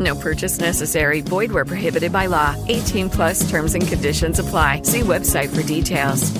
[0.00, 1.20] No purchase necessary.
[1.20, 2.56] Void where prohibited by law.
[2.68, 4.82] 18 plus terms and conditions apply.
[4.82, 6.32] See website for details.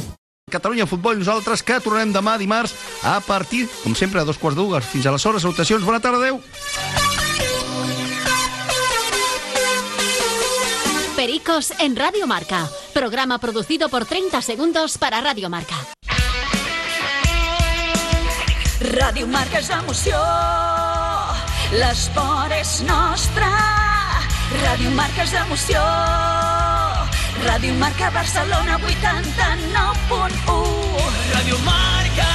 [0.50, 4.84] Catalunya Futbol, nosaltres que tornem demà dimarts a partir, com sempre, a dos quarts d'ugues.
[4.86, 6.40] Fins aleshores, salutacions, bona tarda, adeu.
[11.16, 12.68] Pericos en Radio Marca.
[12.92, 15.74] Programa producido por 30 segundos para Radio Marca.
[18.84, 20.18] Ràdio Marca és emoció,
[21.78, 23.48] l'esport és nostre.
[24.62, 25.80] Ràdio Marca és emoció,
[27.44, 28.94] Ràdio Marca Barcelona 89.1.
[31.34, 32.28] Ràdio Marca.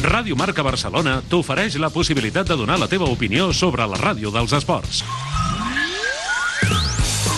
[0.00, 4.52] Ràdio Marca Barcelona t'ofereix la possibilitat de donar la teva opinió sobre la ràdio dels
[4.56, 5.04] esports.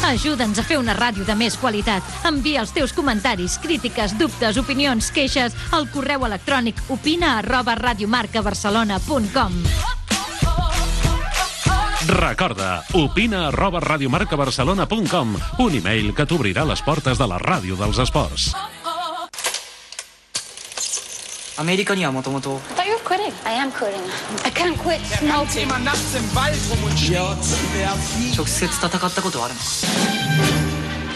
[0.03, 2.03] Ajuda'ns a fer una ràdio de més qualitat.
[2.28, 9.62] Envia els teus comentaris, crítiques, dubtes, opinions, queixes al correu electrònic opina arroba radiomarcabarcelona.com
[12.12, 18.50] Recorda, opina arroba radiomarcabarcelona.com un e-mail que t'obrirà les portes de la ràdio dels esports.
[21.61, 23.33] アメリカにはもともと I thought you were quitting.
[23.45, 24.02] I am quitting.
[24.45, 25.67] I can't quit smoking.
[28.36, 29.60] 直接戦ったことはあるの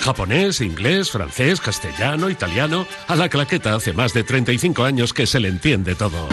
[0.01, 2.87] Japonés, inglés, francés, castellano, italiano.
[3.07, 6.27] A la claqueta hace más de 35 años que se le entiende todo.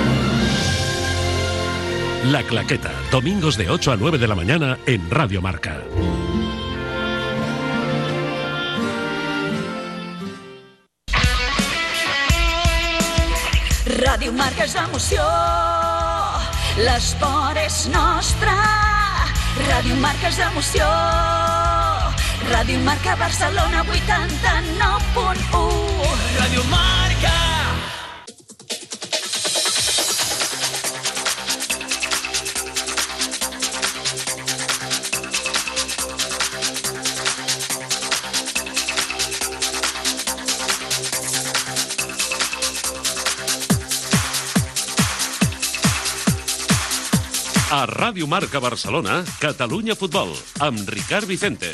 [2.25, 5.83] La claqueta, domingos de 8 a 9 de la mañana en Radio Marca.
[14.14, 15.24] Ràdio Marca és emoció,
[16.78, 18.54] l'esport és nostre.
[19.58, 20.86] Ràdio Marca és emoció,
[22.52, 26.14] Ràdio Marca Barcelona 89.1.
[26.38, 27.03] Radio Marca.
[47.74, 51.74] A Ràdio Marca Barcelona, Catalunya Futbol, amb Ricard Vicente.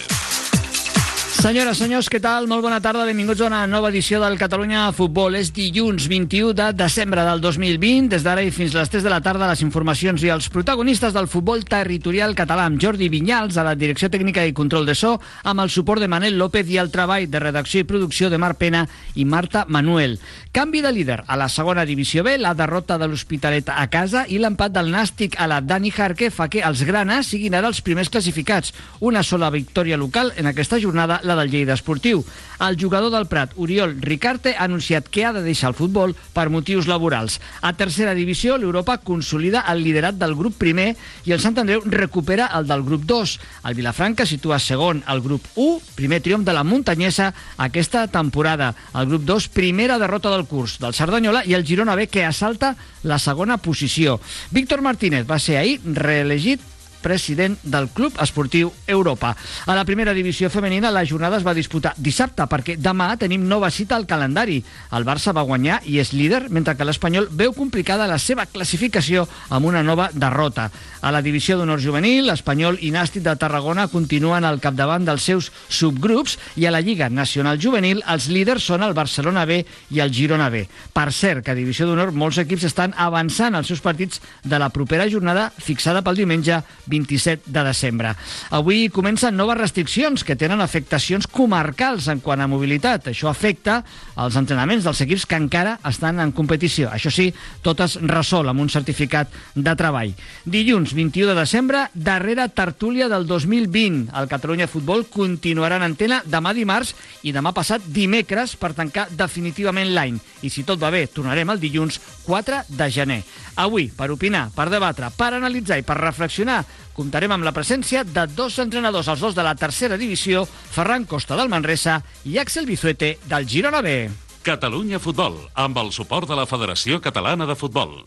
[1.39, 2.49] Senyores, senyors, què tal?
[2.51, 5.37] Molt bona tarda, benvinguts a una nova edició del Catalunya Futbol.
[5.39, 8.09] És dilluns 21 de desembre del 2020.
[8.11, 11.29] Des d'ara i fins les 3 de la tarda, les informacions i els protagonistes del
[11.31, 15.13] futbol territorial català amb Jordi Vinyals a la Direcció Tècnica i Control de So,
[15.47, 18.59] amb el suport de Manel López i el treball de redacció i producció de Marc
[18.59, 18.83] Pena
[19.15, 20.19] i Marta Manuel.
[20.51, 24.41] Canvi de líder a la segona divisió B, la derrota de l'Hospitalet a casa i
[24.43, 28.11] l'empat del Nàstic a la Dani Jarque fa que els granes siguin ara els primers
[28.11, 28.75] classificats.
[28.99, 32.23] Una sola victòria local en aquesta jornada, la del Lleida Esportiu.
[32.59, 36.49] El jugador del Prat, Oriol Ricarte, ha anunciat que ha de deixar el futbol per
[36.51, 37.37] motius laborals.
[37.61, 40.89] A tercera divisió, l'Europa consolida el liderat del grup primer
[41.23, 43.35] i el Sant Andreu recupera el del grup 2.
[43.69, 48.73] El Vilafranca situa segon al grup 1, primer triomf de la muntanyesa aquesta temporada.
[48.93, 52.75] El grup 2, primera derrota del curs del Cerdanyola i el Girona B que assalta
[53.03, 54.19] la segona posició.
[54.51, 56.59] Víctor Martínez va ser ahir reelegit
[57.01, 59.35] president del Club Esportiu Europa.
[59.65, 63.71] A la primera divisió femenina la jornada es va disputar dissabte perquè demà tenim nova
[63.71, 64.59] cita al calendari.
[64.91, 69.27] El Barça va guanyar i és líder, mentre que l'Espanyol veu complicada la seva classificació
[69.49, 70.69] amb una nova derrota.
[71.01, 75.51] A la divisió d'honor juvenil, l'Espanyol i Nàstic de Tarragona continuen al capdavant dels seus
[75.69, 79.61] subgrups i a la Lliga Nacional Juvenil els líders són el Barcelona B
[79.95, 80.65] i el Girona B.
[80.93, 84.69] Per cert, que a divisió d'honor molts equips estan avançant els seus partits de la
[84.75, 88.15] propera jornada fixada pel diumenge 27 de desembre.
[88.49, 93.11] Avui comencen noves restriccions que tenen afectacions comarcals en quant a mobilitat.
[93.11, 93.83] Això afecta
[94.19, 96.89] els entrenaments dels equips que encara estan en competició.
[96.89, 97.29] Això sí,
[97.61, 100.15] totes resol amb un certificat de treball.
[100.45, 104.09] Dilluns 21 de desembre, darrera tertúlia del 2020.
[104.17, 109.93] El Catalunya Futbol continuarà en antena demà dimarts i demà passat dimecres per tancar definitivament
[109.93, 110.19] l'any.
[110.41, 113.21] I si tot va bé, tornarem el dilluns 4 de gener.
[113.59, 116.61] Avui, per opinar, per debatre, per analitzar i per reflexionar,
[116.99, 121.37] comptarem amb la presència de dos entrenadors, els dos de la tercera divisió, Ferran Costa
[121.39, 124.09] del Manresa i Axel Bizuete del Girona B.
[124.43, 128.01] Catalunya Futbol, amb el suport de la Federació Catalana de Futbol.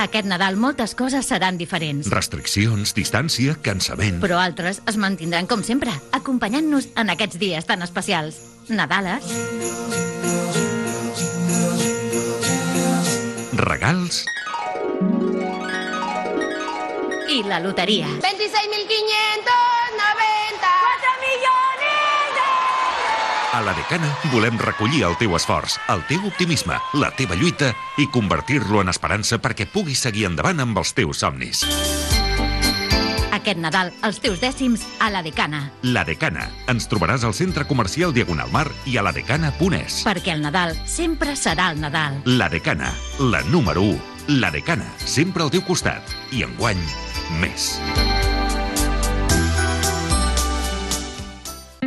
[0.00, 2.08] Aquest Nadal moltes coses seran diferents.
[2.12, 4.20] Restriccions, distància, cansament...
[4.24, 8.40] Però altres es mantindran com sempre, acompanyant-nos en aquests dies tan especials.
[8.72, 9.26] Nadales,
[13.60, 14.24] Regals
[17.30, 18.06] i la loteria.
[18.06, 18.20] 26.590.
[20.60, 22.00] 4 millones
[23.52, 28.06] A la Decana volem recollir el teu esforç, el teu optimisme, la teva lluita i
[28.10, 31.64] convertir-lo en esperança perquè puguis seguir endavant amb els teus somnis.
[33.34, 35.70] Aquest Nadal, els teus dècims a la Decana.
[35.82, 36.48] La Decana.
[36.70, 40.02] Ens trobaràs al centre comercial Diagonal Mar i a ladecana.es.
[40.06, 42.20] Perquè el Nadal sempre serà el Nadal.
[42.26, 43.98] La Decana, la número 1.
[44.40, 46.02] La Decana, sempre al teu costat.
[46.30, 46.78] I enguany,
[47.40, 47.76] més.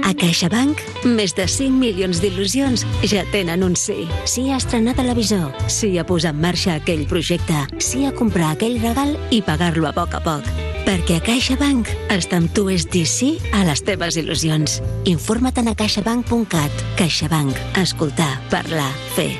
[0.03, 4.03] A CaixaBank, més de 5 milions d'il·lusions ja tenen un sí.
[4.27, 8.77] Sí a estrenar televisor, sí a posar en marxa aquell projecte, sí a comprar aquell
[8.83, 10.49] regal i pagar-lo a poc a poc.
[10.83, 14.81] Perquè a CaixaBank estar amb tu és dir sí a les teves il·lusions.
[15.07, 16.83] Informa't a caixabank.cat.
[16.99, 17.55] CaixaBank.
[17.79, 19.31] Escoltar, parlar, fer.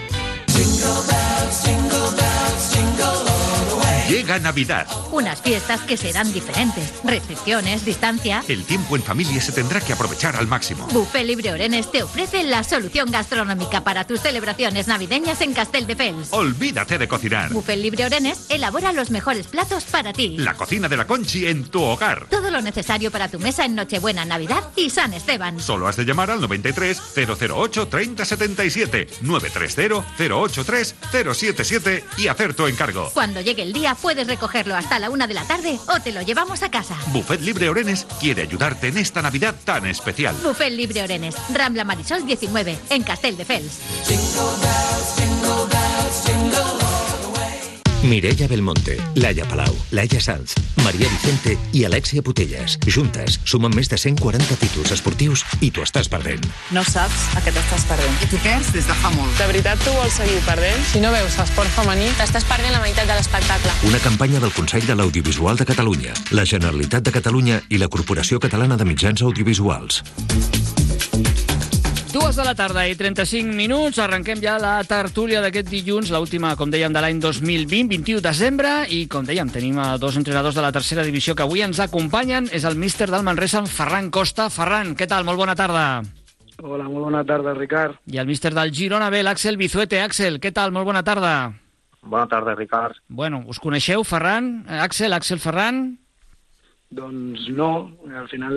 [4.10, 4.86] Llega Navidad.
[5.12, 6.94] Unas fiestas que serán diferentes.
[7.06, 8.44] Restricciones, distancia.
[8.50, 10.88] El tiempo en familia se tendrá que aprovechar al máximo.
[10.92, 16.28] Buffet Libre Orenes te ofrece la solución gastronómica para tus celebraciones navideñas en Castelldefels.
[16.32, 17.54] Olvídate de cocinar.
[17.54, 20.38] Buffet Libre Orenes elabora los mejores platos para ti.
[20.38, 22.28] La cocina de la Conchi en tu hogar.
[22.30, 25.62] Todo lo necesario para tu mesa en Nochebuena, Navidad y San Esteban.
[25.62, 33.10] Solo has de llamar al 93 008 3077 930 083 077 y hacer tu encargo.
[33.14, 36.22] Cuando llegue el día puedes recogerlo hasta la una de la tarde o te lo
[36.22, 36.98] llevamos a casa.
[37.08, 40.36] Buffet Libre Orenes quiere ayudarte en esta Navidad tan especial.
[40.44, 43.80] Buffet Libre Orenes, Rambla Marisol 19, en Castelldefels.
[48.04, 50.54] Mireia Belmonte, Laia Palau, Laia Sanz,
[50.84, 52.76] Maria Vicente i Alexia Putelles.
[52.86, 56.44] Juntes, sumen més de 140 títols esportius i t'ho estàs perdent.
[56.76, 58.20] No saps a què t'estàs perdent.
[58.20, 59.32] I t'ho perds des de fa molt.
[59.40, 60.84] De veritat tu vols seguir perdent?
[60.92, 62.10] Si no veus esport femení...
[62.20, 63.72] T'estàs perdent la meitat de l'espectacle.
[63.88, 68.44] Una campanya del Consell de l'Audiovisual de Catalunya, la Generalitat de Catalunya i la Corporació
[68.44, 70.04] Catalana de Mitjans Audiovisuals.
[72.14, 73.98] Dues de la tarda i 35 minuts.
[73.98, 78.74] Arrenquem ja la tertúlia d'aquest dilluns, l'última, com dèiem, de l'any 2020, 21 de desembre,
[78.94, 82.52] i com dèiem, tenim a dos entrenadors de la tercera divisió que avui ens acompanyen.
[82.54, 84.46] És el míster del Manresa, en Ferran Costa.
[84.54, 85.26] Ferran, què tal?
[85.26, 86.04] Molt bona tarda.
[86.62, 87.98] Hola, molt bona tarda, Ricard.
[88.06, 90.06] I el míster del Girona B, l'Àxel Bizuete.
[90.06, 90.70] Àxel, què tal?
[90.70, 91.34] Molt bona tarda.
[92.06, 93.02] Bona tarda, Ricard.
[93.10, 94.68] Bueno, us coneixeu, Ferran?
[94.70, 95.98] Eh, Àxel, Àxel Ferran?
[96.94, 98.54] Doncs no, al final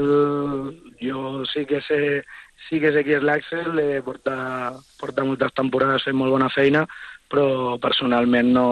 [1.00, 2.20] jo sí que sé,
[2.68, 6.86] sí que sé qui és l'Àxel, eh, porta, porta moltes temporades fent molt bona feina,
[7.30, 8.66] però personalment no,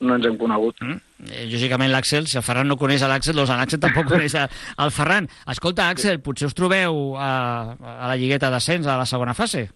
[0.00, 0.78] no ens hem conegut.
[0.82, 0.98] Mm?
[1.30, 4.48] Eh, lògicament l'Àxel, si el Ferran no coneix a l'Àxel, doncs l'Àxel tampoc coneix a-
[4.84, 5.26] el Ferran.
[5.50, 7.30] Escolta, Àxel, potser us trobeu a,
[7.74, 9.66] a la lligueta d'ascens, a la segona fase?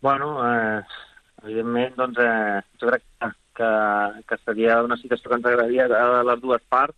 [0.00, 0.80] Bueno, eh,
[1.42, 3.70] evidentment, doncs, eh, jo crec que, que,
[4.28, 6.94] que seria una situació que ens agradaria a les dues parts,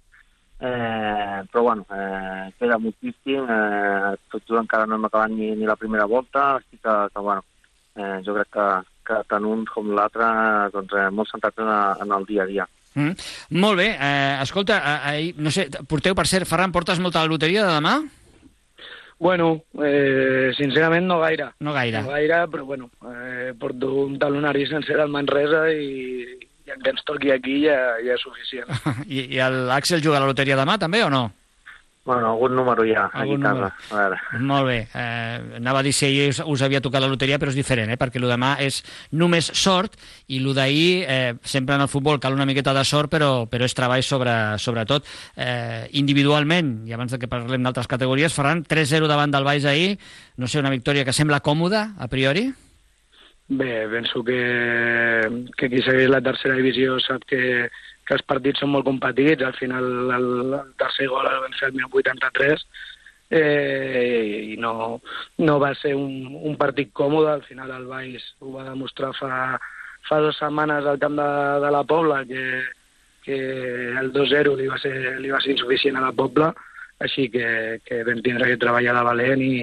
[0.60, 5.68] eh, però bueno, eh, queda moltíssim, eh, tot just encara no hem acabat ni, ni
[5.68, 7.44] la primera volta, així que, que bueno,
[7.96, 8.68] eh, jo crec que,
[9.08, 10.28] que tant un com l'altre,
[10.74, 11.72] doncs, eh, molt centrats en,
[12.04, 12.68] en el dia a dia.
[12.94, 13.14] Mm.
[13.62, 14.80] Molt bé, eh, escolta,
[15.14, 17.98] eh, no sé, porteu, per cert, Ferran, portes molta la loteria de demà?
[19.20, 19.50] Bueno,
[19.84, 21.50] eh, sincerament no gaire.
[21.60, 22.00] No gaire.
[22.00, 26.38] No gaire, però bueno, eh, porto un talonari sencer del Manresa i,
[26.74, 28.70] en que ens toqui aquí ja, ja és suficient.
[29.06, 31.28] I, i l'Àxel juga a la loteria demà, també, o no?
[32.02, 33.66] Bueno, algun número hi ha aquí Algun a casa.
[33.90, 34.16] A veure.
[34.50, 34.78] Molt bé.
[34.94, 37.92] Eh, anava a dir si ahir us, us havia tocat la loteria, però és diferent,
[37.92, 37.98] eh?
[38.00, 38.80] perquè el demà és
[39.12, 43.12] només sort i el d'ahir, eh, sempre en el futbol cal una miqueta de sort,
[43.12, 45.04] però, però és treball sobre, sobretot
[45.36, 49.98] eh, individualment, i abans de que parlem d'altres categories, Ferran, 3-0 davant del Baix ahir,
[50.40, 52.48] no sé, una victòria que sembla còmoda, a priori?
[53.52, 57.66] Bé, penso que, que qui segueix la tercera divisió sap que,
[58.06, 61.66] que els partits són molt competits, al final el, el tercer gol el vam fer
[61.66, 62.62] al 1983,
[63.40, 65.00] eh, i no,
[65.42, 69.58] no va ser un, un partit còmode, al final el Baix ho va demostrar fa,
[70.06, 71.28] fa dues setmanes al camp de,
[71.66, 72.44] de la Pobla que,
[73.26, 73.40] que
[73.98, 76.52] el 2-0 li, va ser, li va ser insuficient a la Pobla,
[77.02, 79.58] així que, que vam tindre que treballar de valent i,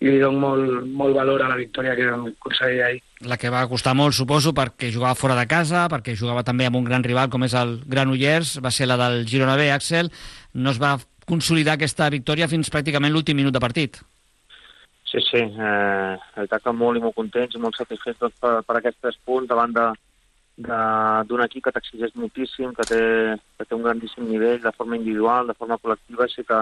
[0.00, 3.00] i li dono molt, molt valor a la victòria que vam aconseguir ahir.
[3.28, 6.80] La que va costar molt, suposo, perquè jugava fora de casa, perquè jugava també amb
[6.80, 10.08] un gran rival com és el Granollers, va ser la del Girona B, Axel.
[10.54, 10.96] No es va
[11.28, 14.00] consolidar aquesta victòria fins pràcticament l'últim minut de partit.
[15.10, 18.60] Sí, sí, eh, la veritat que molt i molt contents i molt satisfets doncs, per,
[18.64, 19.90] per aquests tres punts davant de
[20.60, 23.02] d'un equip que t'exigeix moltíssim, que té,
[23.56, 26.58] que té un grandíssim nivell de forma individual, de forma col·lectiva, així que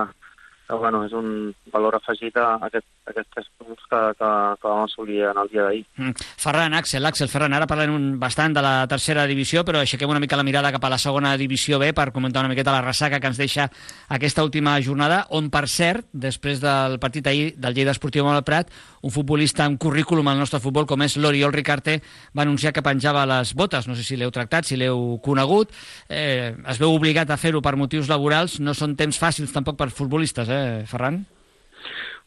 [0.69, 4.83] que bueno, és un valor afegit a aquest, a aquests punts que, que, que vam
[4.85, 5.85] assolir en el dia d'ahir.
[5.97, 6.27] Mm.
[6.45, 10.21] Ferran, Axel, Axel, Ferran, ara parlem un, bastant de la tercera divisió, però aixequem una
[10.21, 13.21] mica la mirada cap a la segona divisió B per comentar una miqueta la ressaca
[13.21, 13.71] que ens deixa
[14.13, 18.45] aquesta última jornada, on, per cert, després del partit ahir del Lleida Esportiu amb el
[18.45, 18.69] Prat,
[19.03, 21.99] un futbolista amb currículum al nostre futbol com és l'Oriol Ricarte
[22.37, 23.87] va anunciar que penjava les botes.
[23.89, 25.73] No sé si l'heu tractat, si l'heu conegut.
[26.09, 28.59] Eh, es veu obligat a fer-ho per motius laborals.
[28.61, 30.58] No són temps fàcils tampoc per futbolistes, eh,
[30.91, 31.23] Ferran?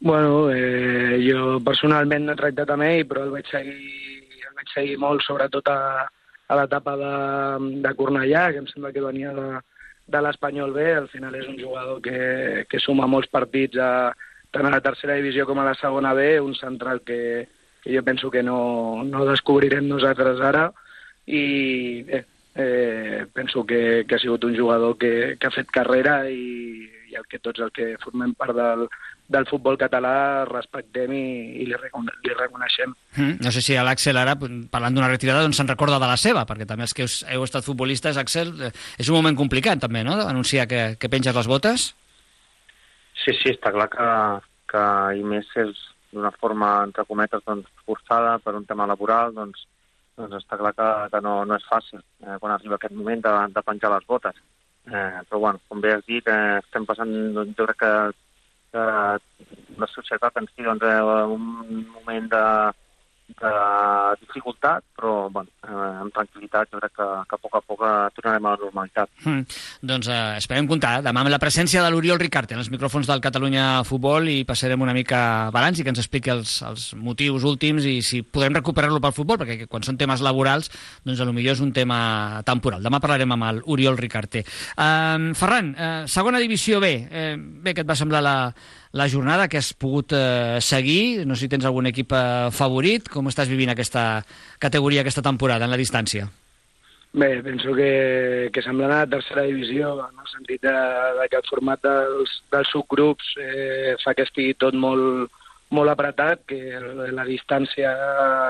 [0.02, 3.76] Bueno, eh, jo personalment no he tractat amb ell, però el vaig seguir,
[4.48, 6.08] el vaig seguir molt, sobretot a,
[6.50, 7.12] a l'etapa de,
[7.84, 9.48] de Cornellà, que em sembla que venia de,
[10.10, 10.88] de l'Espanyol B.
[11.04, 13.92] Al final és un jugador que, que suma molts partits a,
[14.52, 17.48] tant a la tercera divisió com a la segona B, un central que,
[17.84, 20.72] que jo penso que no, no descobrirem nosaltres ara
[21.26, 26.24] i bé, eh, penso que, que ha sigut un jugador que, que ha fet carrera
[26.30, 28.86] i, i el que tots el que formem part del,
[29.32, 31.24] del futbol català respectem i,
[31.64, 32.94] i li, li reconeixem.
[33.18, 36.46] Mm, no sé si l'Àxel ara, parlant d'una retirada, doncs se'n recorda de la seva,
[36.50, 40.06] perquè també els que heu, heu estat futbolistes, Àxel, eh, és un moment complicat també,
[40.08, 41.92] no?, d'anunciar que, que penges les botes.
[43.22, 44.08] Sí, sí, està clar que,
[44.72, 44.86] que
[45.20, 45.76] i més és
[46.12, 49.68] d'una forma, entre cometes, doncs, forçada per un tema laboral, doncs,
[50.20, 53.36] doncs està clar que, que no, no és fàcil eh, quan arriba aquest moment de,
[53.56, 54.42] de penjar les botes.
[54.88, 57.94] Eh, però, bueno, com bé has dit, eh, estem passant, doncs, jo crec que,
[58.74, 58.86] que
[59.84, 61.02] la societat en si, doncs, eh,
[61.36, 62.46] un moment de,
[63.40, 63.54] de
[64.22, 67.94] dificultat, però bueno, eh, amb tranquil·litat jo crec que, que a poc a poc eh,
[68.18, 69.12] tornarem a la normalitat.
[69.26, 69.46] Mm.
[69.92, 73.24] Doncs eh, esperem comptar demà amb la presència de l'Oriol Ricard en els micròfons del
[73.24, 77.88] Catalunya Futbol i passarem una mica balanç i que ens expliqui els, els motius últims
[77.88, 80.72] i si podrem recuperar-lo pel futbol, perquè quan són temes laborals,
[81.06, 82.84] doncs millor és un tema temporal.
[82.84, 84.44] Demà parlarem amb l'Oriol Ricarte.
[84.76, 86.94] Uh, Ferran, uh, segona divisió B.
[87.08, 88.36] Uh, bé, què et va semblar la,
[88.92, 91.26] la jornada que has pogut eh, seguir.
[91.26, 93.10] No sé si tens algun equip eh, favorit.
[93.10, 94.24] Com estàs vivint aquesta
[94.60, 96.28] categoria, aquesta temporada, en la distància?
[97.14, 100.76] Bé, penso que, que semblant a tercera divisió, en el sentit de,
[101.18, 105.28] de que el format dels, dels subgrups eh, fa que estigui tot molt,
[105.76, 106.80] molt apretat, que
[107.12, 107.92] la distància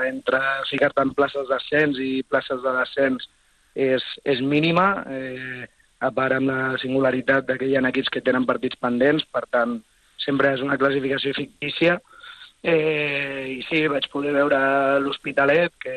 [0.06, 0.38] entre
[0.70, 3.26] ficar-te en places d'ascens i places de descens
[3.74, 5.66] és, és mínima, eh,
[6.02, 9.80] a part amb la singularitat que hi ha equips que tenen partits pendents, per tant,
[10.24, 11.98] sempre és una classificació fictícia.
[12.62, 14.58] Eh, I sí, vaig poder veure
[15.02, 15.96] l'Hospitalet, que,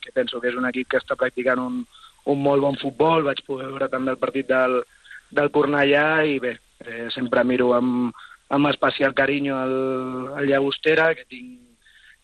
[0.00, 1.80] que penso que és un equip que està practicant un,
[2.28, 3.24] un molt bon futbol.
[3.28, 4.82] Vaig poder veure també el partit del,
[5.30, 8.12] del Cornellà i bé, eh, sempre miro amb,
[8.50, 9.76] amb especial carinyo el,
[10.42, 11.56] el Llagostera, que tinc,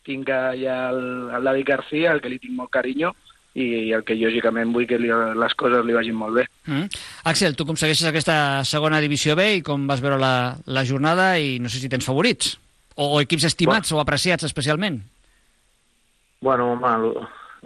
[0.06, 1.02] tinc allà el,
[1.38, 3.14] el David García, el que li tinc molt carinyo,
[3.56, 6.44] i el que lògicament vull que li, les coses li vagin molt bé.
[6.68, 6.90] Mm.
[7.30, 10.34] Axel, tu com segueixes aquesta segona divisió B i com vas veure la,
[10.66, 12.56] la jornada i no sé si tens favorits
[12.96, 14.00] o, o equips estimats bueno.
[14.00, 15.00] o apreciats especialment?
[16.44, 16.92] Bueno, home,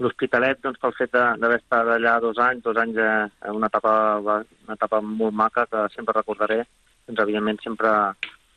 [0.01, 4.77] l'Hospitalet, doncs, pel fet d'haver estat allà dos anys, dos anys eh, una, etapa, una
[4.77, 6.63] etapa molt maca que sempre recordaré,
[7.09, 7.91] doncs, evidentment, sempre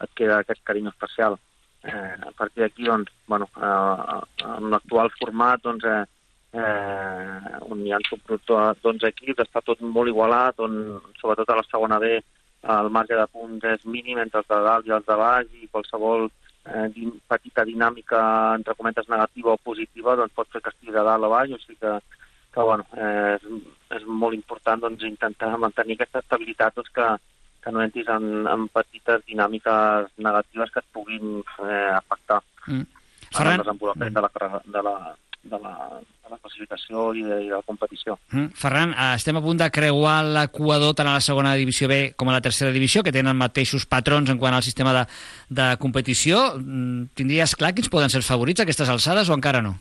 [0.03, 1.39] et queda aquest carinyo especial.
[1.83, 6.03] Eh, a partir d'aquí, doncs, bueno, eh, amb l'actual format, doncs, eh,
[6.53, 8.47] eh, on hi ha subgrups
[8.81, 12.17] d'11 equips, està tot molt igualat, on sobretot a la segona B
[12.63, 15.67] el marge de punts és mínim entre els de dalt i els de baix i
[15.67, 16.87] qualsevol eh,
[17.27, 18.21] petita dinàmica,
[18.55, 21.59] entre cometes, negativa o positiva, doncs pot fer que estigui de dalt o baix, o
[21.59, 21.97] sigui que,
[22.55, 23.45] que bueno, eh, és,
[23.99, 27.09] és molt important doncs, intentar mantenir aquesta estabilitat doncs, que,
[27.63, 32.87] que no entris en, en petites dinàmiques negatives que et puguin eh, afectar mm.
[33.33, 33.57] Ferran...
[33.57, 34.31] el desenvolupament de la,
[34.77, 34.97] de la,
[35.43, 38.15] de la, de la classificació i de, i de la competició.
[38.31, 38.53] Mm.
[38.57, 42.31] Ferran, eh, estem a punt de creuar l'equador tant a la segona divisió B com
[42.31, 45.05] a la tercera divisió, que tenen mateixos patrons en quant al sistema de,
[45.49, 46.53] de competició.
[46.57, 49.77] Mm, tindries clar quins poden ser els favorits a aquestes alçades o encara no?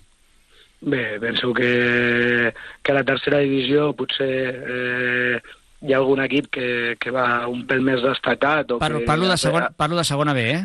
[0.83, 2.52] Bé, penso que,
[2.83, 5.42] que a la tercera divisió potser eh,
[5.87, 8.75] hi ha algun equip que, que va un pèl més destacat.
[8.75, 10.64] O Parlo, que, parlo, de segona, parlo de segona B, eh?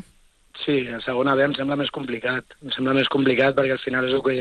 [0.66, 2.58] Sí, a segona B em sembla més complicat.
[2.66, 4.38] Em sembla més complicat perquè al final és el que,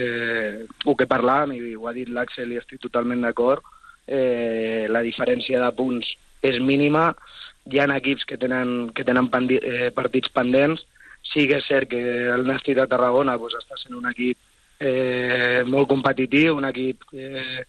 [0.67, 3.63] el que parlàvem, i ho ha dit l'Àxel i estic totalment d'acord,
[4.07, 6.09] eh, la diferència de punts
[6.47, 7.11] és mínima,
[7.71, 10.85] hi ha equips que tenen, que tenen pendi, eh, partits pendents,
[11.33, 14.39] sí que és cert que el Nàstic de Tarragona pues, està sent un equip
[14.79, 17.65] eh, molt competitiu, un equip eh,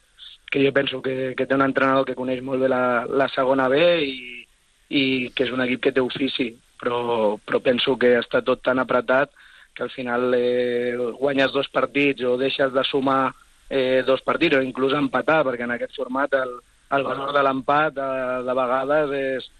[0.51, 3.67] que jo penso que, que té un entrenador que coneix molt bé la, la segona
[3.67, 4.45] B i,
[4.89, 5.03] i
[5.35, 9.33] que és un equip que té ofici, però, però penso que està tot tan apretat
[9.77, 13.33] que al final eh, guanyes dos partits o deixes de sumar
[13.69, 16.55] eh, dos partits o inclús empatar, perquè en aquest format el,
[16.97, 18.07] el valor de l'empat de,
[18.47, 19.51] de vegades és,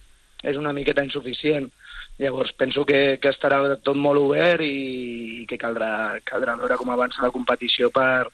[0.44, 1.70] és una miqueta insuficient.
[2.18, 6.90] Llavors penso que, que estarà tot molt obert i, i que caldrà, caldrà veure com
[6.90, 8.26] avança la competició per,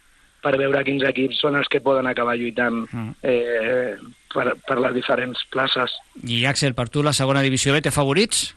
[0.43, 2.85] per veure quins equips són els que poden acabar lluitant
[3.27, 3.99] eh,
[4.31, 5.99] per, per les diferents places.
[6.23, 8.53] I Axel, per tu la segona divisió B té favorits?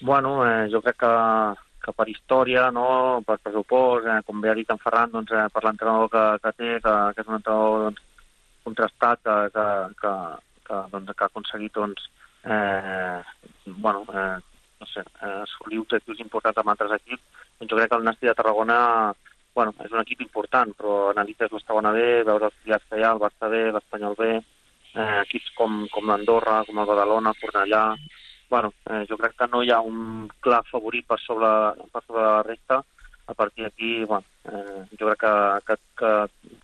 [0.00, 1.14] Bueno, eh, jo crec que,
[1.82, 5.46] que per història, no, per pressupost, eh, com bé ha dit en Ferran, doncs, eh,
[5.54, 8.04] per l'entrenador que, que té, que, que és un entrenador doncs,
[8.68, 9.66] contrastat, que, que,
[10.02, 10.12] que,
[10.68, 12.06] que, doncs, que ha aconseguit doncs,
[12.44, 13.18] eh,
[13.66, 14.36] bueno, eh,
[14.78, 18.30] no sé, eh, assolir objectius importants amb altres equips, doncs jo crec que el Nàstic
[18.30, 18.78] de Tarragona
[19.58, 23.02] bueno, és un equip important, però analitzes la segona B, veure els filials que hi
[23.02, 27.82] ha, el Barça B, l'Espanyol B, eh, equips com, com l'Andorra, com el Badalona, Cornellà...
[28.48, 31.50] Bueno, eh, jo crec que no hi ha un clar favorit per sobre,
[31.92, 32.82] per sobre la resta,
[33.28, 35.32] a partir d'aquí, bueno, eh, jo crec que,
[35.66, 36.12] que, que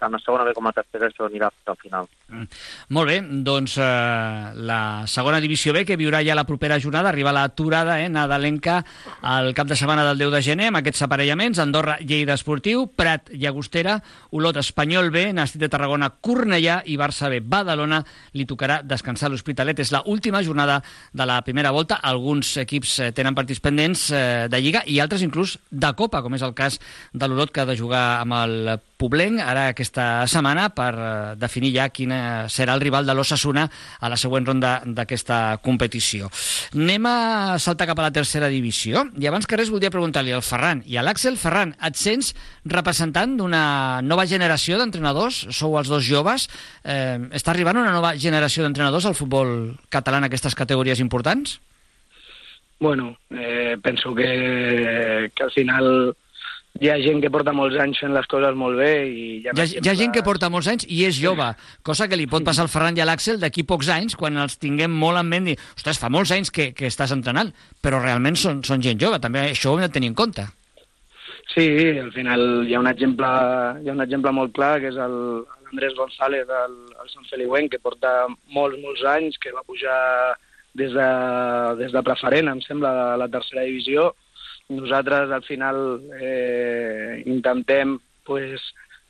[0.01, 2.09] tant la segona B com la tercera això anirà fins al final.
[2.29, 2.47] Mm.
[2.97, 7.35] Molt bé, doncs eh, la segona divisió B que viurà ja la propera jornada, arriba
[7.35, 8.81] l'aturada eh, nadalenca
[9.23, 13.31] al cap de setmana del 10 de gener amb aquests aparellaments, Andorra, Lleida Esportiu, Prat,
[13.33, 13.99] Llagostera,
[14.35, 18.03] Olot, Espanyol B, Nàstic de Tarragona, Cornellà i Barça B, Badalona,
[18.35, 19.81] li tocarà descansar a l'Hospitalet.
[19.85, 20.81] És la última jornada
[21.13, 22.01] de la primera volta.
[22.03, 26.35] Alguns equips eh, tenen partits pendents eh, de Lliga i altres inclús de Copa, com
[26.37, 26.81] és el cas
[27.13, 28.55] de l'Olot que ha de jugar amb el
[28.95, 32.15] Poblenc ara aquesta setmana per eh, definir ja quin
[32.49, 36.31] serà el rival de l'Ossassuna a la següent ronda d'aquesta competició.
[36.79, 37.17] Anem a
[37.59, 40.97] saltar cap a la tercera divisió i abans que res voldria preguntar-li al Ferran i
[40.97, 41.37] a l'Àxel.
[41.41, 42.33] Ferran, et sents
[42.71, 45.45] representant d'una nova generació d'entrenadors?
[45.51, 46.49] Sou els dos joves.
[46.85, 51.59] Eh, està arribant una nova generació d'entrenadors al futbol català en aquestes categories importants?
[52.81, 56.17] Bueno, eh, penso que, que al final
[56.83, 59.53] hi ha gent que porta molts anys fent les coses molt bé i hi ha,
[59.55, 61.47] hi ha, hi ha gent que porta molts anys i és jove,
[61.87, 64.59] cosa que li pot passar al Ferran i a l'Àxel d'aquí pocs anys, quan els
[64.59, 68.35] tinguem molt en ment i, ostres, fa molts anys que, que estàs entrenant, però realment
[68.41, 70.49] són, són gent jove, també això ho hem de tenir en compte.
[71.53, 71.69] Sí,
[72.01, 73.31] al final hi ha un exemple,
[73.85, 75.17] hi ha un exemple molt clar, que és el,
[75.69, 80.01] l'Andrés González del el Sant Feliuenc, que porta molts, molts anys, que va pujar
[80.75, 81.09] des de,
[81.79, 84.11] des de preferent, em sembla, a la tercera divisió,
[84.69, 88.61] nosaltres al final eh, intentem pues,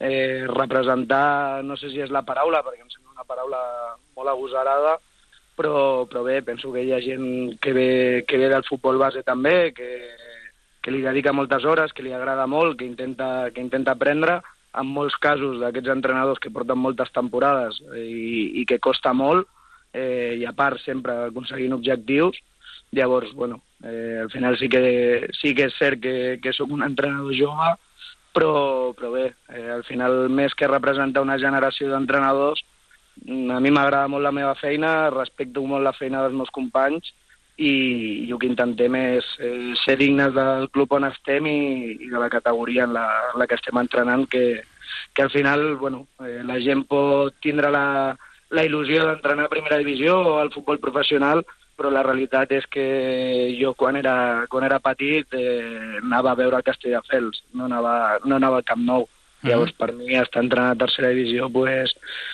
[0.00, 3.60] eh, representar, no sé si és la paraula, perquè em sembla una paraula
[4.16, 4.98] molt agosarada,
[5.54, 9.22] però, però bé, penso que hi ha gent que ve, que ve del futbol base
[9.22, 9.90] també, que,
[10.82, 14.40] que li dedica moltes hores, que li agrada molt, que intenta, que intenta aprendre,
[14.74, 19.46] en molts casos d'aquests entrenadors que porten moltes temporades i, i que costa molt,
[19.94, 22.40] eh, i a part sempre aconseguint objectius,
[22.90, 26.83] llavors, bueno, Eh, al final sí que, sí que és cert que, que sóc un
[26.87, 27.75] entrenador jove,
[28.35, 32.64] però, però bé, eh, al final més que representar una generació d'entrenadors,
[33.55, 37.12] a mi m'agrada molt la meva feina, respecto molt la feina dels meus companys
[37.57, 37.70] i,
[38.27, 41.59] i el que intentem és eh, ser dignes del club on estem i,
[41.94, 44.64] i de la categoria en la, en la que estem entrenant, que,
[45.14, 48.16] que al final bueno, eh, la gent pot tindre la,
[48.51, 51.44] la il·lusió d'entrenar a primera divisió o al futbol professional,
[51.76, 52.84] però la realitat és que
[53.58, 54.14] jo quan era,
[54.50, 58.84] quan era petit eh, anava a veure el Castelldefels, no anava, no anava al Camp
[58.87, 59.08] Nou.
[59.44, 59.50] Mm.
[59.50, 61.92] Llavors, per mi, estar entrenant a tercera divisió, pues,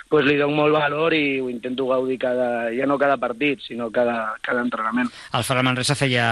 [0.09, 3.90] pues li dono molt valor i ho intento gaudir cada, ja no cada partit, sinó
[3.90, 5.11] cada, cada entrenament.
[5.35, 6.27] El Ferran Manresa feia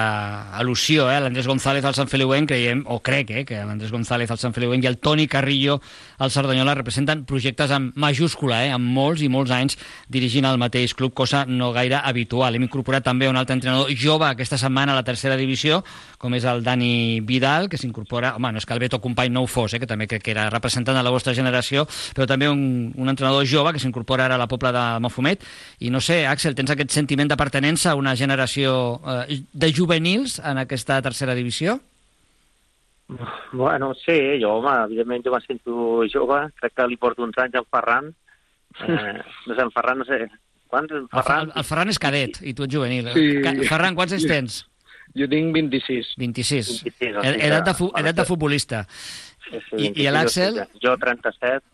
[0.55, 1.19] al·lusió, eh?
[1.25, 4.87] l'Andrés González al Sant Feliuenc, creiem, o crec eh, que l'Andrés González al Sant Feliuenc
[4.87, 5.81] i el Toni Carrillo
[6.23, 8.71] al Cerdanyola representen projectes amb majúscula, eh?
[8.77, 12.55] amb molts i molts anys dirigint el mateix club, cosa no gaire habitual.
[12.55, 15.83] Hem incorporat també un altre entrenador jove aquesta setmana a la tercera divisió,
[16.23, 18.37] com és el Dani Vidal, que s'incorpora...
[18.38, 19.83] Home, no és que el Beto Company no ho fos, eh?
[19.83, 23.09] que també crec que era representant representant de la vostra generació, però també un, un
[23.09, 25.43] entrenador jove que s'incorpora ara a la Pobla de Mafumet.
[25.81, 30.39] I no sé, Àxel, tens aquest sentiment de pertenença a una generació eh, de juvenils
[30.45, 31.79] en aquesta tercera divisió?
[33.53, 37.57] Bueno, sí, jo, home, evidentment jo me sento jove, crec que li porto uns anys
[37.57, 38.11] en Ferran.
[38.85, 39.15] Eh,
[39.49, 40.27] no sé, en Ferran, no sé,
[40.69, 40.93] quants?
[40.93, 41.53] En El, Ferran, Ferran?
[41.57, 43.09] el Ferran és cadet i tu ets juvenil.
[43.17, 43.65] Sí.
[43.71, 44.59] Ferran, quants anys tens?
[45.17, 46.13] Jo tinc 26.
[46.21, 46.69] 26.
[46.85, 48.83] 26, o sigui Edat de, que- fu edat de futbolista.
[49.49, 50.61] Sí, sí, I- i 26, l'Àxel?
[50.83, 51.65] Jo 37,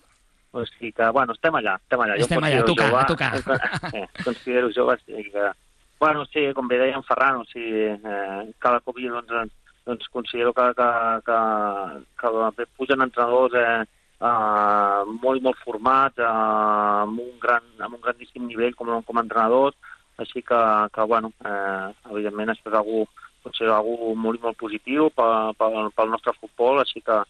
[0.55, 2.17] o sigui que, bueno, estem allà, estem allà.
[2.21, 3.33] Estem jo allà, a tocar, a jove, tocar.
[3.99, 5.51] Eh, considero jove, sigui que...
[5.99, 9.53] Bueno, sí, com bé deia en Ferran, o sigui, eh, cada cop jo, doncs,
[9.87, 10.89] doncs considero que, que,
[11.27, 13.85] que, que pugen entrenadors eh,
[14.21, 19.25] eh, molt, molt formats, eh, amb, un gran, amb un grandíssim nivell com, com a
[19.25, 19.77] entrenadors,
[20.19, 20.61] així que,
[20.95, 23.05] que bueno, eh, evidentment això és algú,
[23.45, 27.23] pot ser algú molt, molt positiu pel, pel, pel nostre futbol, així que,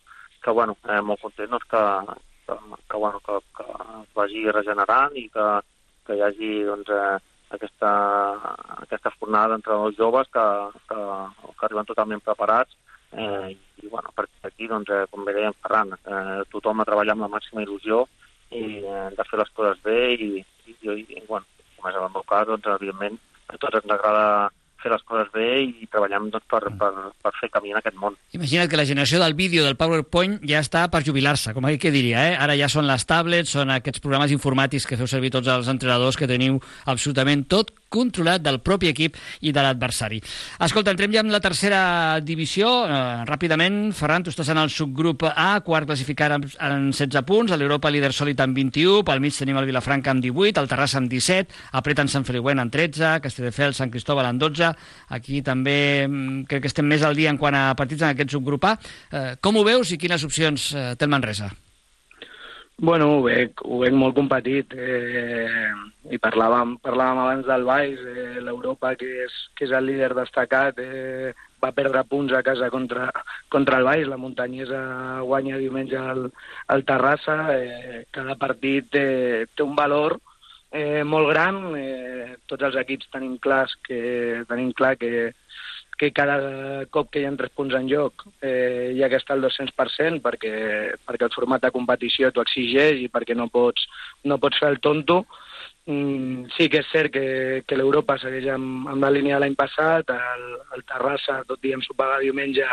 [0.45, 1.83] que bueno, eh, molt content doncs, que,
[2.47, 2.57] que,
[2.91, 3.67] que, bueno, que, que
[4.19, 5.47] vagi regenerant i que,
[6.05, 7.17] que hi hagi doncs, eh,
[7.57, 7.93] aquesta,
[8.85, 10.45] aquesta fornada d'entrenadors joves que,
[10.91, 11.01] que,
[11.47, 12.77] que arriben totalment preparats
[13.17, 16.83] eh, i bueno, a partir d'aquí, doncs, eh, com bé deia en Ferran, eh, tothom
[16.83, 18.05] a treballar amb la màxima il·lusió
[18.53, 20.31] i eh, de fer les coses bé i,
[20.67, 23.17] i, i, i bueno, com és el meu cas, doncs, evidentment,
[23.49, 24.27] a tots ens agrada
[24.85, 26.93] fer les coses bé i treballem doncs, per, per,
[27.25, 28.19] per fer camí en aquest món.
[28.37, 32.29] Imagina't que la generació del vídeo, del PowerPoint, ja està per jubilar-se, com que diria,
[32.31, 32.37] eh?
[32.39, 36.19] Ara ja són les tablets, són aquests programes informàtics que feu servir tots els entrenadors,
[36.21, 40.21] que teniu absolutament tot controlat del propi equip i de l'adversari.
[40.67, 42.73] Escolta, entrem ja en la tercera divisió.
[42.89, 47.55] Eh, ràpidament, Ferran, tu estàs en el subgrup A, quart classificat amb, en 16 punts,
[47.55, 51.13] l'Europa líder sòlid amb 21, pel mig tenim el Vilafranca amb 18, el Terrassa amb
[51.13, 54.73] 17, apreten Sant Feliuent amb 13, Castelldefels, Sant Cristóbal amb 12,
[55.17, 55.77] aquí també
[56.09, 58.77] mm, crec que estem més al dia en quant a partits en aquest subgrup A.
[59.11, 61.53] Eh, com ho veus i quines opcions eh, té el Manresa?
[62.77, 64.75] Bueno, ho veig, ho veig molt competit.
[64.75, 65.71] Eh,
[66.11, 70.81] I parlàvem, parlàvem abans del Baix, eh, l'Europa, que, és, que és el líder destacat,
[70.83, 71.33] eh,
[71.63, 73.07] va perdre punts a casa contra,
[73.49, 74.81] contra el Baix, la muntanyesa
[75.23, 76.27] guanya diumenge al,
[76.75, 79.07] al Terrassa, eh, cada partit té,
[79.55, 80.19] té un valor
[80.75, 85.31] eh, molt gran, eh, tots els equips tenim, clars que, tenim clar que,
[85.99, 89.37] que cada cop que hi ha tres punts en joc eh, hi ha que estar
[89.37, 90.55] al 200% perquè,
[91.07, 93.87] perquè el format de competició t'ho exigeix i perquè no pots,
[94.25, 95.25] no pots fer el tonto.
[95.87, 97.27] Mm, sí que és cert que,
[97.69, 101.83] que l'Europa segueix amb, amb la línia de l'any passat, el, el Terrassa, tot diem
[101.85, 102.71] s'ho diumenge,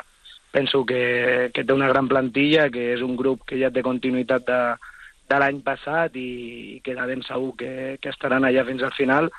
[0.52, 4.48] penso que, que té una gran plantilla, que és un grup que ja té continuïtat
[4.48, 4.62] de,
[5.32, 6.28] de l'any passat i,
[6.76, 7.72] i queda ben segur que,
[8.04, 9.32] que estaran allà fins al final.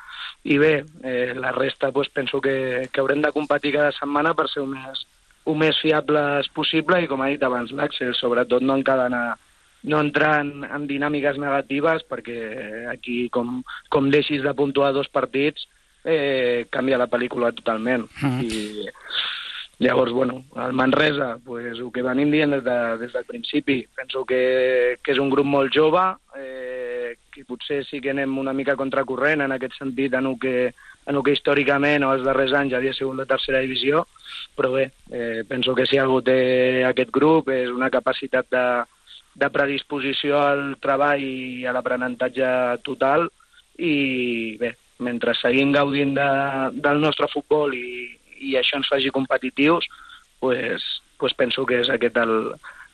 [0.49, 0.73] I bé,
[1.05, 4.73] eh, la resta doncs, penso que, que haurem de competir cada setmana per ser el
[4.73, 5.05] més,
[5.47, 9.27] el més fiables possible i, com ha dit abans l'Àxel, sobretot no encadenar
[9.83, 15.67] no entrar en, en dinàmiques negatives perquè aquí, com, com deixis de puntuar dos partits,
[16.05, 18.07] eh, canvia la pel·lícula totalment.
[18.23, 18.47] Mm.
[18.47, 18.87] I
[19.83, 24.25] llavors, bueno, el Manresa, pues, el que venim dient des, de, des del principi, penso
[24.25, 26.03] que, que és un grup molt jove,
[26.39, 30.73] eh, que potser sí que anem una mica contracorrent en aquest sentit, en el que,
[31.07, 34.07] en el que històricament o els darrers anys havia sigut la tercera divisió,
[34.57, 38.67] però bé, eh, penso que si algú té aquest grup és una capacitat de,
[39.35, 42.49] de predisposició al treball i a l'aprenentatge
[42.87, 43.29] total
[43.79, 46.33] i bé, mentre seguim gaudint de,
[46.79, 49.87] del nostre futbol i, i això ens faci competitius,
[50.43, 50.85] pues,
[51.19, 52.35] pues penso que és aquest el,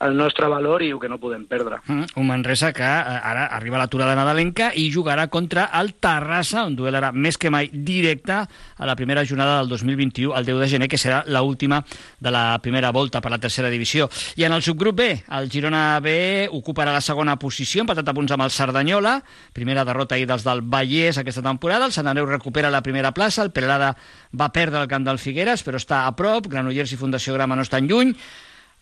[0.00, 1.80] el nostre valor i el que no podem perdre.
[1.87, 6.64] Mm, un Manresa que eh, ara arriba a l'aturada nadalenca i jugarà contra el Terrassa,
[6.68, 10.61] un duel ara més que mai directe a la primera jornada del 2021, el 10
[10.62, 11.82] de gener, que serà la última
[12.20, 14.08] de la primera volta per la tercera divisió.
[14.37, 18.34] I en el subgrup B, el Girona B ocuparà la segona posició, empatat a punts
[18.34, 19.18] amb el Cerdanyola,
[19.52, 23.42] primera derrota ahir dels del Vallès aquesta temporada, el Sant Andreu recupera la primera plaça,
[23.42, 23.94] el Perelada
[24.38, 27.66] va perdre el camp del Figueres, però està a prop, Granollers i Fundació Grama no
[27.66, 28.14] estan lluny,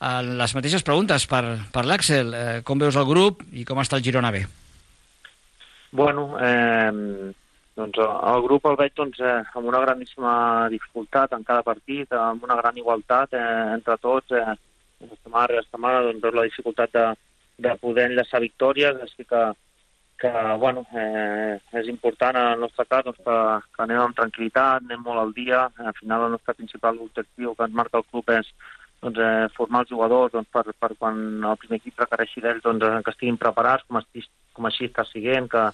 [0.01, 2.35] les mateixes preguntes per, per l'Àxel.
[2.35, 4.45] Eh, com veus el grup i com està el Girona B?
[5.97, 7.33] Bueno, eh,
[7.77, 12.45] doncs el grup el veig doncs, eh, amb una grandíssima dificultat en cada partit, amb
[12.45, 13.45] una gran igualtat eh,
[13.77, 14.33] entre tots.
[14.33, 14.57] Eh,
[15.23, 17.07] setmana rere setmana doncs, veus la dificultat de,
[17.69, 19.43] de poder enllaçar victòries, així que,
[20.21, 23.37] que bueno, eh, és important en el nostre cas doncs, que,
[23.77, 25.67] que anem amb tranquil·litat, anem molt al dia.
[25.81, 28.53] Al final el nostre principal objectiu que ens marca el club és
[29.07, 32.87] doncs, eh, formar els jugadors doncs, per, per quan el primer equip requereixi d'ells doncs,
[33.05, 34.25] que estiguin preparats, com, esti,
[34.57, 35.65] com així està siguent, que,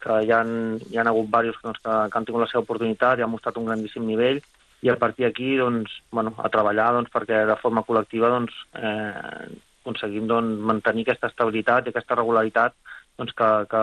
[0.00, 0.42] que hi, ha,
[0.88, 3.58] hi ha hagut diversos doncs, que, que han tingut la seva oportunitat i han mostrat
[3.60, 4.40] un grandíssim nivell.
[4.80, 9.50] I a partir d'aquí doncs, bueno, a treballar doncs, perquè de forma col·lectiva doncs, eh,
[9.82, 12.76] aconseguim doncs, mantenir aquesta estabilitat i aquesta regularitat
[13.20, 13.82] doncs, que, que,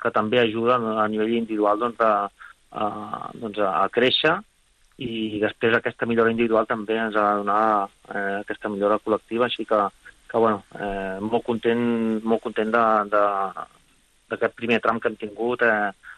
[0.00, 2.88] que també ajuda a nivell individual doncs, a, a,
[3.36, 4.38] doncs, a créixer
[4.98, 7.62] i després aquesta millora individual també ens ha de donar
[8.12, 9.80] eh, aquesta millora col·lectiva, així que,
[10.28, 11.84] que bueno, eh, molt content,
[12.24, 16.11] molt content d'aquest primer tram que hem tingut, eh, de,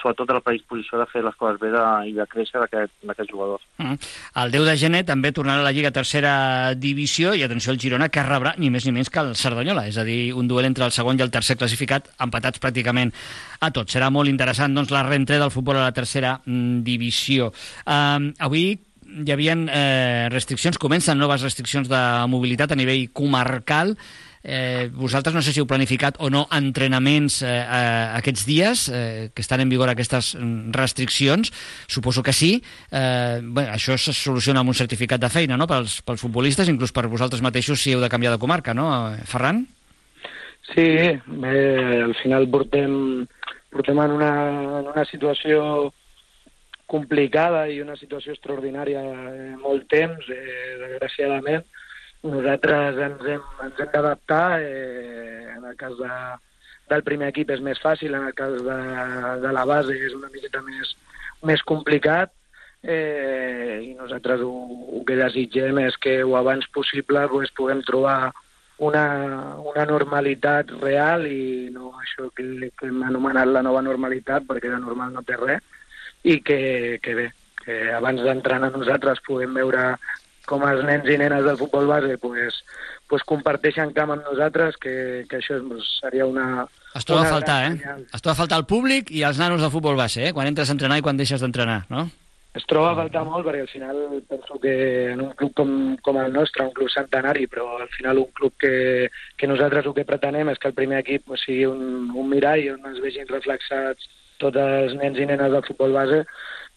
[0.00, 3.64] sobretot de la predisposició de fer les coses bé de, i de créixer d'aquests jugadors.
[3.78, 3.98] Mm.
[4.42, 6.34] El 10 de gener també tornarà a la Lliga Tercera
[6.74, 10.00] Divisió i atenció al Girona que rebrà ni més ni menys que el Cerdanyola, és
[10.00, 13.14] a dir, un duel entre el segon i el tercer classificat empatats pràcticament
[13.60, 13.94] a tots.
[13.94, 17.50] Serà molt interessant doncs, la reentrada del futbol a la tercera mm, divisió.
[17.86, 18.72] Um, avui
[19.10, 23.96] hi havia eh, restriccions, comencen noves restriccions de mobilitat a nivell comarcal,
[24.42, 29.28] Eh, vosaltres no sé si heu planificat o no entrenaments eh, eh, aquests dies, eh,
[29.34, 31.52] que estan en vigor aquestes mm, restriccions.
[31.86, 32.54] Suposo que sí.
[32.90, 35.68] Eh, bé, això se soluciona amb un certificat de feina no?
[35.68, 38.88] pels, pels futbolistes, inclús per vosaltres mateixos si heu de canviar de comarca, no?
[39.12, 39.66] Eh, Ferran?
[40.72, 40.88] Sí,
[41.26, 41.56] bé,
[42.04, 43.26] al final portem,
[43.72, 44.34] portem en, una,
[44.80, 45.90] en una situació
[46.90, 51.66] complicada i una situació extraordinària eh, molt temps, eh, desgraciadament,
[52.22, 56.10] nosaltres ens hem, ens hem d'adaptar, eh, en el cas de,
[56.90, 58.80] del primer equip és més fàcil, en el cas de,
[59.44, 60.94] de la base és una miqueta més,
[61.46, 62.32] més complicat,
[62.82, 64.52] eh, i nosaltres ho,
[64.98, 68.32] el que desitgem és que o abans possible pues, puguem trobar
[68.80, 69.04] una,
[69.60, 74.80] una normalitat real i no això que, que hem anomenat la nova normalitat, perquè de
[74.80, 75.64] normal no té res,
[76.24, 77.28] i que, que bé,
[77.60, 79.92] que abans d'entrenar nosaltres puguem veure
[80.48, 82.62] com els nens i nenes del futbol base pues,
[83.10, 84.94] pues comparteixen camp amb nosaltres, que,
[85.30, 86.66] que això pues, seria una...
[86.96, 87.74] Es troba una a faltar, eh?
[87.76, 88.06] senyal.
[88.08, 90.34] Es troba a faltar el públic i els nanos del futbol base, eh?
[90.34, 92.08] Quan entres a entrenar i quan deixes d'entrenar, no?
[92.58, 94.72] Es troba a faltar molt perquè al final penso que
[95.12, 98.56] en un club com, com el nostre, un club centenari, però al final un club
[98.58, 99.06] que,
[99.38, 102.72] que nosaltres el que pretenem és que el primer equip pues, sigui un, un mirall
[102.72, 104.10] on es vegin reflexats
[104.42, 106.24] tots els nens i nenes del futbol base,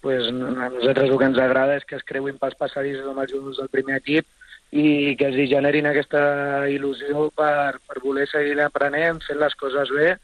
[0.03, 3.31] pues, a nosaltres el que ens agrada és que es creuin pels passadissos amb els
[3.31, 4.27] jugadors del primer equip
[4.73, 6.21] i que els generin aquesta
[6.67, 10.15] il·lusió per, per voler seguir aprenent, fent les coses bé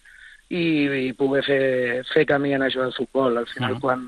[0.50, 0.64] i,
[1.08, 1.62] i poder fer,
[2.10, 3.38] fer camí en això del futbol.
[3.38, 3.80] Al final, Ah.
[3.80, 4.04] quan,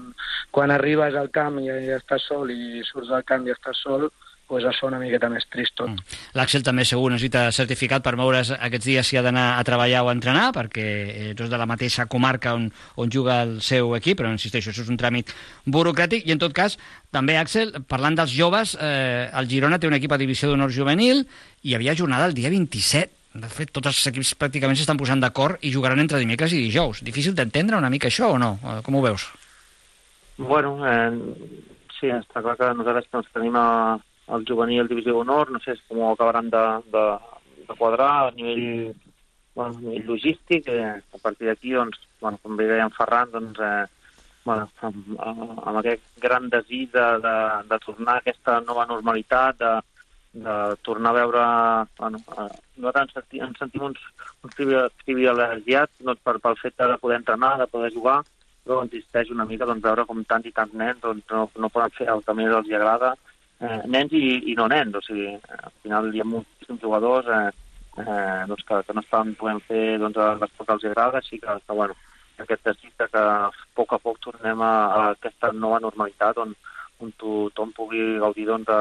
[0.52, 4.10] quan arribes al camp i ja estàs sol i surts del camp i estàs sol,
[4.52, 6.02] pues això una miqueta més trist tot.
[6.36, 10.10] L'Àxel també segur necessita certificat per moure's aquests dies si ha d'anar a treballar o
[10.12, 12.66] a entrenar, perquè eh, no és de la mateixa comarca on,
[13.00, 15.32] on juga el seu equip, però insisteixo, això és un tràmit
[15.64, 16.28] burocràtic.
[16.28, 16.76] I en tot cas,
[17.16, 21.24] també, Àxel, parlant dels joves, eh, el Girona té un equip a divisió d'honor juvenil
[21.64, 23.16] i hi havia jornada el dia 27.
[23.40, 27.00] De fet, tots els equips pràcticament s'estan posant d'acord i jugaran entre dimecres i dijous.
[27.08, 28.58] Difícil d'entendre una mica això o no?
[28.60, 29.32] Eh, Com ho veus?
[30.36, 31.62] Bueno, eh,
[32.02, 33.70] sí, està clar que nosaltres doncs, tenim a,
[34.36, 37.06] el juvenil Divisió d'Honor, no sé com ho acabaran de, de,
[37.68, 38.94] de quadrar a nivell,
[39.56, 43.32] bueno, a nivell logístic, eh, a partir d'aquí, doncs, bueno, com bé deia en Ferran,
[43.34, 43.86] doncs, eh,
[44.46, 47.38] bueno, amb, amb, aquest gran desig de, de,
[47.70, 49.74] de tornar a aquesta nova normalitat, de,
[50.46, 51.46] de tornar a veure...
[52.00, 54.06] Bueno, eh, nosaltres ens, sentim, ens sentim uns,
[54.42, 58.22] uns privi- privilegiats no, per, pel fet de poder entrenar, de poder jugar,
[58.64, 61.94] però existeix una mica doncs, veure com tants i tants nens doncs, no, no poden
[61.98, 63.14] fer el que més els agrada,
[63.62, 67.50] eh, nens i, i no nens, o sigui, al final hi ha moltíssims jugadors eh,
[68.04, 71.58] eh, doncs que, que no estan podent fer doncs, l'esport que els agrada, així que,
[71.66, 71.98] que bueno,
[72.42, 76.56] aquest desig de que a poc a poc tornem a, a aquesta nova normalitat on,
[77.02, 78.80] on tothom pugui gaudir doncs, de,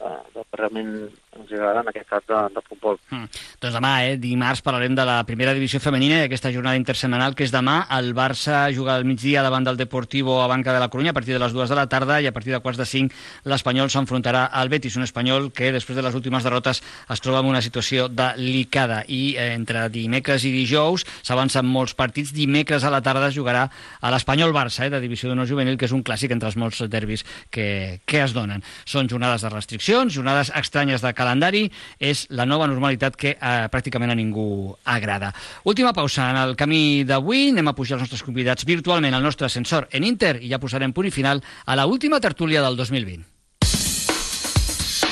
[0.00, 0.92] de, de que realment
[1.32, 2.98] ens agrada, en aquest cas de, de futbol.
[3.10, 3.28] Mm.
[3.62, 7.46] Doncs demà, eh, dimarts, parlarem de la primera divisió femenina i aquesta jornada intersemanal que
[7.46, 7.78] és demà.
[7.96, 11.32] El Barça juga al migdia davant del Deportivo a Banca de la Corunya a partir
[11.32, 13.16] de les dues de la tarda i a partir de quarts de cinc
[13.48, 17.50] l'Espanyol s'enfrontarà al Betis, un espanyol que després de les últimes derrotes es troba en
[17.50, 22.34] una situació delicada i eh, entre dimecres i dijous s'avancen molts partits.
[22.36, 23.68] Dimecres a la tarda jugarà
[24.00, 26.82] a l'Espanyol Barça, eh, de divisió d'honor juvenil, que és un clàssic entre els molts
[26.92, 28.64] derbis que, que es donen.
[28.88, 31.66] Són jornades de restriccions, jornades estranyes de calendari,
[32.00, 35.30] és la nova normalitat que eh, pràcticament a ningú agrada.
[35.68, 39.46] Última pausa en el camí d'avui, anem a pujar els nostres convidats virtualment al nostre
[39.46, 43.31] ascensor en Inter i ja posarem punt i final a la última tertúlia del 2020.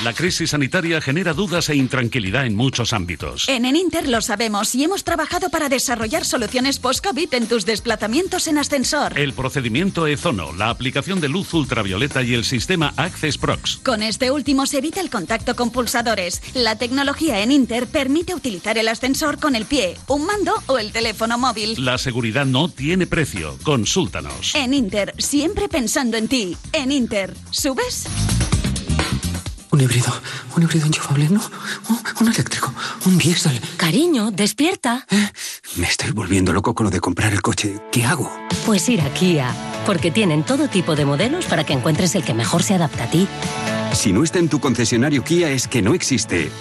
[0.03, 3.47] La crisis sanitaria genera dudas e intranquilidad en muchos ámbitos.
[3.47, 8.57] En Eninter lo sabemos y hemos trabajado para desarrollar soluciones post-COVID en tus desplazamientos en
[8.57, 9.19] ascensor.
[9.19, 13.77] El procedimiento Ezono, la aplicación de luz ultravioleta y el sistema Access Prox.
[13.83, 16.41] Con este último se evita el contacto con pulsadores.
[16.55, 20.91] La tecnología en Inter permite utilizar el ascensor con el pie, un mando o el
[20.91, 21.75] teléfono móvil.
[21.77, 23.55] La seguridad no tiene precio.
[23.61, 24.55] Consúltanos.
[24.55, 26.57] En Inter, siempre pensando en ti.
[26.73, 28.07] En Inter, ¿subes?
[29.71, 30.13] Un híbrido,
[30.55, 31.41] un híbrido enchufable, no,
[31.89, 32.73] un, un eléctrico,
[33.05, 33.59] un diésel.
[33.77, 35.05] Cariño, despierta.
[35.77, 37.79] Me estoy volviendo loco con lo de comprar el coche.
[37.91, 38.29] ¿Qué hago?
[38.65, 39.55] Pues ir a Kia.
[39.85, 43.09] porque tienen todo tipo de modelos para que encuentres el que mejor se adapta a
[43.09, 43.27] ti.
[43.93, 46.51] Si no está en tu concesionario Kia es que no existe.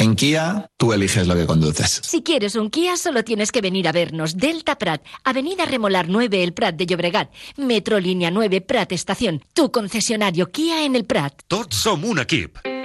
[0.00, 2.00] En Kia, tú eliges lo que conduces.
[2.02, 4.38] Si quieres un Kia, solo tienes que venir a vernos.
[4.38, 7.30] Delta Prat, Avenida Remolar 9, El Prat de Llobregat.
[7.58, 9.44] Metro Línea 9, Prat Estación.
[9.52, 11.42] Tu concesionario Kia en el Prat.
[11.48, 12.79] Tots som un equip.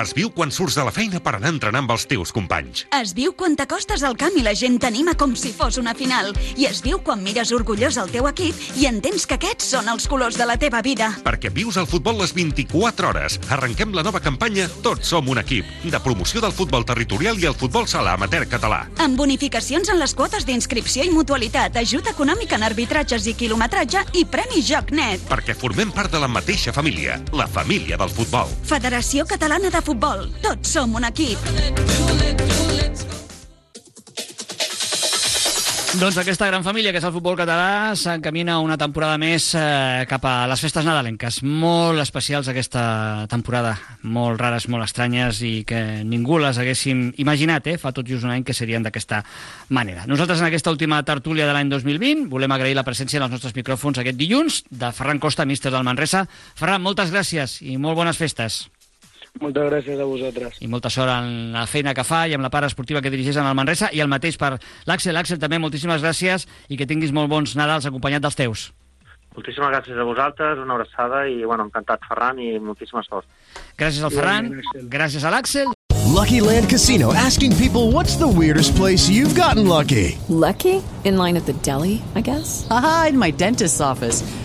[0.00, 2.86] Es viu quan surts de la feina per anar a entrenar amb els teus companys.
[2.96, 6.30] Es viu quan t'acostes al camp i la gent t'anima com si fos una final.
[6.56, 10.06] I es viu quan mires orgullós el teu equip i entens que aquests són els
[10.08, 11.10] colors de la teva vida.
[11.26, 13.38] Perquè vius el futbol les 24 hores.
[13.52, 17.58] Arrenquem la nova campanya Tots som un equip, de promoció del futbol territorial i el
[17.58, 18.86] futbol sala amateur català.
[19.02, 24.24] Amb bonificacions en les quotes d'inscripció i mutualitat, ajut econòmic en arbitratges i quilometratge i
[24.24, 25.26] Premi Joc Net.
[25.28, 28.50] Perquè formem part de la mateixa família, la família del futbol.
[28.68, 30.28] Federació Catalana Futbol.
[30.42, 31.38] Tots som un equip.
[35.92, 40.24] Doncs aquesta gran família que és el futbol català s'encamina una temporada més eh, cap
[40.24, 41.42] a les festes nadalenques.
[41.44, 43.74] Molt especials aquesta temporada,
[44.08, 47.76] molt rares, molt estranyes i que ningú les haguéssim imaginat, eh?
[47.76, 49.20] fa tot just un any que serien d'aquesta
[49.68, 50.08] manera.
[50.08, 53.54] Nosaltres en aquesta última tertúlia de l'any 2020 volem agrair la presència en els nostres
[53.58, 56.24] micròfons aquest dilluns de Ferran Costa, míster del Manresa.
[56.56, 58.64] Ferran, moltes gràcies i molt bones festes.
[59.40, 60.58] Moltes gràcies a vosaltres.
[60.60, 63.38] I molta sort en la feina que fa i amb la part esportiva que dirigeix
[63.40, 64.54] en el Manresa i el mateix per
[64.86, 65.16] l'Àxel.
[65.16, 68.70] Àxel, també moltíssimes gràcies i que tinguis molt bons Nadals acompanyat dels teus.
[69.32, 73.24] Moltíssimes gràcies a vosaltres, una abraçada i, bueno, encantat, Ferran, i moltíssima sort.
[73.80, 74.52] Gràcies al Ferran,
[74.92, 75.72] gràcies a l'Àxel.
[76.12, 80.18] Lucky Land Casino, asking people what's the weirdest place you've gotten lucky?
[80.28, 80.82] Lucky?
[81.04, 82.66] In line at the deli, I guess?
[82.68, 84.22] Aha, in my dentist's office.